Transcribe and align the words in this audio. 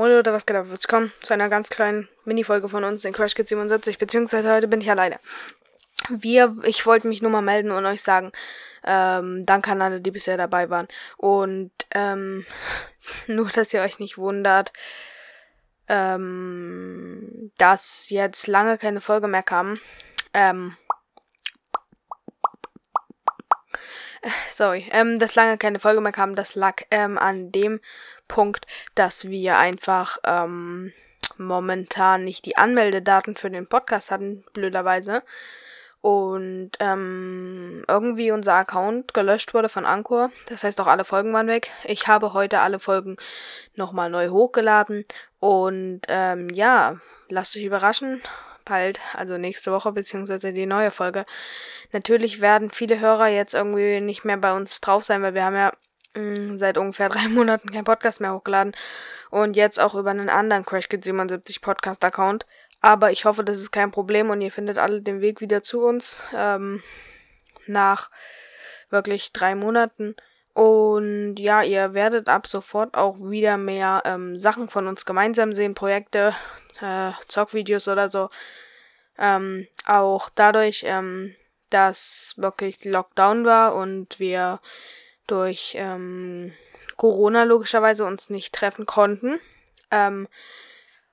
Moin 0.00 0.12
Leute, 0.12 0.32
was 0.32 0.46
geht 0.46 0.56
ab? 0.56 0.66
Willkommen 0.68 1.12
zu 1.20 1.34
einer 1.34 1.48
ganz 1.48 1.68
kleinen 1.68 2.08
Mini-Folge 2.24 2.68
von 2.68 2.84
uns 2.84 3.04
in 3.04 3.12
Crash 3.12 3.34
Kids 3.34 3.50
77, 3.50 3.98
beziehungsweise 3.98 4.52
heute 4.52 4.68
bin 4.68 4.80
ich 4.80 4.90
alleine. 4.90 5.18
Wir, 6.08 6.56
ich 6.64 6.86
wollte 6.86 7.08
mich 7.08 7.22
nur 7.22 7.30
mal 7.30 7.42
melden 7.42 7.70
und 7.70 7.84
euch 7.84 8.02
sagen, 8.02 8.32
ähm, 8.84 9.44
danke 9.44 9.70
an 9.72 9.82
alle, 9.82 10.00
die 10.00 10.10
bisher 10.10 10.36
dabei 10.36 10.70
waren. 10.70 10.88
Und, 11.16 11.70
ähm, 11.94 12.46
nur, 13.26 13.48
dass 13.50 13.74
ihr 13.74 13.82
euch 13.82 13.98
nicht 13.98 14.16
wundert, 14.16 14.72
ähm, 15.88 17.52
dass 17.58 18.08
jetzt 18.10 18.46
lange 18.46 18.78
keine 18.78 19.00
Folge 19.00 19.28
mehr 19.28 19.42
kam. 19.42 19.78
Ähm, 20.32 20.76
sorry, 24.50 24.86
ähm, 24.92 25.18
dass 25.18 25.34
lange 25.34 25.58
keine 25.58 25.78
Folge 25.78 26.00
mehr 26.00 26.12
kam, 26.12 26.34
das 26.34 26.54
lag 26.54 26.82
ähm, 26.90 27.18
an 27.18 27.52
dem 27.52 27.80
Punkt, 28.28 28.66
dass 28.94 29.28
wir 29.28 29.56
einfach 29.58 30.18
ähm, 30.24 30.92
momentan 31.38 32.24
nicht 32.24 32.44
die 32.46 32.56
Anmeldedaten 32.56 33.36
für 33.36 33.50
den 33.50 33.66
Podcast 33.66 34.10
hatten, 34.10 34.44
blöderweise. 34.52 35.22
Und 36.02 36.72
ähm, 36.80 37.84
irgendwie 37.86 38.30
unser 38.30 38.54
Account 38.54 39.12
gelöscht 39.12 39.52
wurde 39.52 39.68
von 39.68 39.84
Anchor. 39.84 40.30
Das 40.46 40.64
heißt 40.64 40.80
auch 40.80 40.86
alle 40.86 41.04
Folgen 41.04 41.34
waren 41.34 41.46
weg. 41.46 41.72
Ich 41.84 42.08
habe 42.08 42.32
heute 42.32 42.60
alle 42.60 42.78
Folgen 42.78 43.16
nochmal 43.74 44.08
neu 44.08 44.28
hochgeladen. 44.30 45.04
Und 45.40 46.02
ähm, 46.08 46.48
ja, 46.50 46.96
lasst 47.28 47.54
euch 47.56 47.64
überraschen. 47.64 48.22
Bald, 48.64 49.00
also 49.14 49.38
nächste 49.38 49.72
Woche, 49.72 49.92
beziehungsweise 49.92 50.52
die 50.52 50.66
neue 50.66 50.90
Folge. 50.90 51.24
Natürlich 51.92 52.40
werden 52.40 52.70
viele 52.70 53.00
Hörer 53.00 53.28
jetzt 53.28 53.54
irgendwie 53.54 54.00
nicht 54.00 54.24
mehr 54.24 54.36
bei 54.36 54.52
uns 54.52 54.80
drauf 54.80 55.04
sein, 55.04 55.22
weil 55.22 55.34
wir 55.34 55.44
haben 55.44 55.56
ja 55.56 55.72
mh, 56.14 56.58
seit 56.58 56.78
ungefähr 56.78 57.08
drei 57.10 57.28
Monaten 57.28 57.70
kein 57.70 57.84
Podcast 57.84 58.20
mehr 58.20 58.34
hochgeladen 58.34 58.72
und 59.30 59.56
jetzt 59.56 59.80
auch 59.80 59.94
über 59.94 60.10
einen 60.10 60.28
anderen 60.28 60.64
CrashKit 60.64 61.04
77 61.04 61.60
Podcast 61.60 62.04
Account. 62.04 62.46
Aber 62.80 63.12
ich 63.12 63.24
hoffe, 63.26 63.44
das 63.44 63.58
ist 63.58 63.72
kein 63.72 63.90
Problem 63.90 64.30
und 64.30 64.40
ihr 64.40 64.50
findet 64.50 64.78
alle 64.78 65.02
den 65.02 65.20
Weg 65.20 65.40
wieder 65.40 65.62
zu 65.62 65.80
uns 65.82 66.22
ähm, 66.34 66.82
nach 67.66 68.10
wirklich 68.88 69.32
drei 69.32 69.54
Monaten. 69.54 70.16
Und 70.54 71.36
ja, 71.36 71.62
ihr 71.62 71.94
werdet 71.94 72.28
ab 72.28 72.46
sofort 72.46 72.96
auch 72.96 73.18
wieder 73.18 73.56
mehr 73.56 74.02
ähm, 74.04 74.36
Sachen 74.38 74.68
von 74.68 74.88
uns 74.88 75.04
gemeinsam 75.04 75.54
sehen, 75.54 75.74
Projekte, 75.74 76.34
äh, 76.80 77.12
Zockvideos 77.28 77.88
oder 77.88 78.08
so. 78.08 78.30
Ähm, 79.18 79.66
auch 79.86 80.30
dadurch, 80.34 80.84
ähm, 80.86 81.34
dass 81.68 82.34
wirklich 82.36 82.84
Lockdown 82.84 83.44
war 83.44 83.74
und 83.74 84.18
wir 84.18 84.60
durch 85.26 85.74
ähm, 85.76 86.52
Corona 86.96 87.44
logischerweise 87.44 88.04
uns 88.04 88.30
nicht 88.30 88.54
treffen 88.54 88.86
konnten, 88.86 89.38
ähm, 89.90 90.28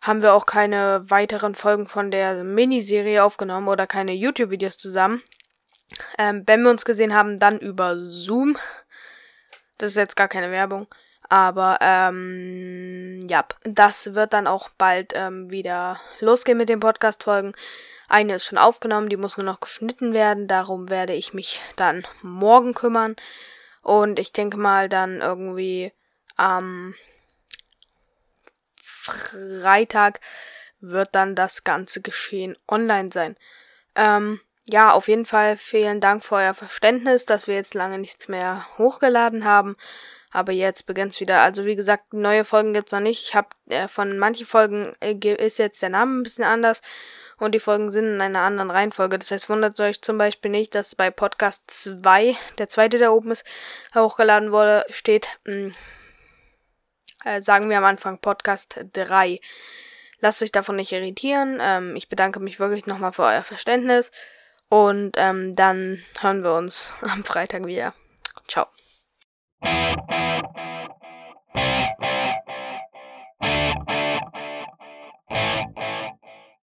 haben 0.00 0.22
wir 0.22 0.34
auch 0.34 0.46
keine 0.46 1.08
weiteren 1.10 1.54
Folgen 1.54 1.86
von 1.86 2.10
der 2.10 2.44
Miniserie 2.44 3.22
aufgenommen 3.22 3.68
oder 3.68 3.86
keine 3.86 4.12
YouTube-Videos 4.12 4.76
zusammen. 4.76 5.22
Ähm, 6.18 6.42
wenn 6.46 6.62
wir 6.62 6.70
uns 6.70 6.84
gesehen 6.84 7.14
haben, 7.14 7.38
dann 7.38 7.58
über 7.58 7.96
Zoom. 7.96 8.58
Das 9.78 9.90
ist 9.90 9.96
jetzt 9.96 10.16
gar 10.16 10.28
keine 10.28 10.50
Werbung. 10.50 10.86
Aber 11.32 11.78
ähm, 11.80 13.26
ja, 13.26 13.42
das 13.64 14.12
wird 14.12 14.34
dann 14.34 14.46
auch 14.46 14.68
bald 14.76 15.14
ähm, 15.14 15.50
wieder 15.50 15.98
losgehen 16.20 16.58
mit 16.58 16.68
den 16.68 16.78
Podcast-Folgen. 16.78 17.54
Eine 18.06 18.34
ist 18.34 18.44
schon 18.44 18.58
aufgenommen, 18.58 19.08
die 19.08 19.16
muss 19.16 19.38
nur 19.38 19.46
noch 19.46 19.60
geschnitten 19.60 20.12
werden. 20.12 20.46
Darum 20.46 20.90
werde 20.90 21.14
ich 21.14 21.32
mich 21.32 21.62
dann 21.76 22.06
morgen 22.20 22.74
kümmern. 22.74 23.16
Und 23.80 24.18
ich 24.18 24.34
denke 24.34 24.58
mal 24.58 24.90
dann 24.90 25.22
irgendwie 25.22 25.94
am 26.36 26.94
Freitag 28.76 30.20
wird 30.80 31.14
dann 31.14 31.34
das 31.34 31.64
ganze 31.64 32.02
Geschehen 32.02 32.58
online 32.68 33.10
sein. 33.10 33.38
Ähm, 33.94 34.38
ja, 34.68 34.92
auf 34.92 35.08
jeden 35.08 35.24
Fall 35.24 35.56
vielen 35.56 36.02
Dank 36.02 36.24
für 36.24 36.34
euer 36.34 36.52
Verständnis, 36.52 37.24
dass 37.24 37.46
wir 37.46 37.54
jetzt 37.54 37.72
lange 37.72 37.98
nichts 37.98 38.28
mehr 38.28 38.66
hochgeladen 38.76 39.46
haben. 39.46 39.78
Aber 40.32 40.52
jetzt 40.52 40.86
beginnt's 40.86 41.20
wieder. 41.20 41.40
Also 41.40 41.64
wie 41.66 41.76
gesagt, 41.76 42.14
neue 42.14 42.44
Folgen 42.44 42.72
gibt's 42.72 42.92
noch 42.92 43.00
nicht. 43.00 43.22
Ich 43.22 43.34
habe 43.34 43.48
äh, 43.68 43.86
von 43.86 44.18
manchen 44.18 44.46
Folgen 44.46 44.92
äh, 45.00 45.14
ist 45.14 45.58
jetzt 45.58 45.82
der 45.82 45.90
Name 45.90 46.18
ein 46.18 46.22
bisschen 46.22 46.44
anders 46.44 46.80
und 47.38 47.52
die 47.52 47.60
Folgen 47.60 47.90
sind 47.90 48.06
in 48.06 48.20
einer 48.20 48.40
anderen 48.40 48.70
Reihenfolge. 48.70 49.18
Das 49.18 49.30
heißt, 49.30 49.50
wundert 49.50 49.78
euch 49.80 50.00
zum 50.00 50.16
Beispiel 50.16 50.50
nicht, 50.50 50.74
dass 50.74 50.94
bei 50.94 51.10
Podcast 51.10 51.64
2, 51.70 52.36
der 52.58 52.68
zweite, 52.68 52.98
der 52.98 53.12
oben 53.12 53.30
ist, 53.32 53.44
hochgeladen 53.94 54.52
wurde, 54.52 54.84
steht, 54.90 55.28
mh, 55.44 55.52
hm, 55.54 55.74
äh, 57.24 57.42
sagen 57.42 57.68
wir 57.68 57.78
am 57.78 57.84
Anfang 57.84 58.18
Podcast 58.18 58.80
3. 58.92 59.40
Lasst 60.20 60.42
euch 60.42 60.52
davon 60.52 60.76
nicht 60.76 60.92
irritieren. 60.92 61.58
Ähm, 61.60 61.96
ich 61.96 62.08
bedanke 62.08 62.40
mich 62.40 62.60
wirklich 62.60 62.86
nochmal 62.86 63.12
für 63.12 63.24
euer 63.24 63.42
Verständnis. 63.42 64.12
Und 64.68 65.16
ähm, 65.16 65.54
dann 65.54 66.02
hören 66.20 66.42
wir 66.44 66.54
uns 66.54 66.94
am 67.02 67.24
Freitag 67.24 67.66
wieder. 67.66 67.92
Ciao. 68.46 68.66
Thank 70.08 70.41
you. 70.41 70.41